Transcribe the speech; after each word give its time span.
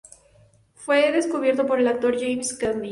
Fue 0.73 1.11
descubierto 1.11 1.67
por 1.67 1.79
el 1.79 1.87
actor 1.87 2.19
James 2.19 2.55
Cagney. 2.57 2.79